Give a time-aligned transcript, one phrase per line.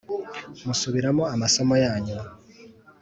[0.65, 2.17] musubiramo amasomo yanyu.